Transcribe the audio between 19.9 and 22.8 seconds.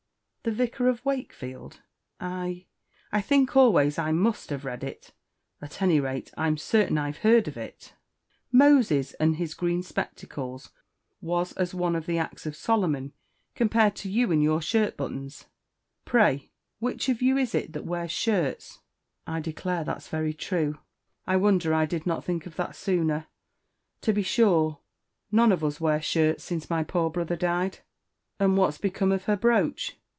very true I wonder I did not think of that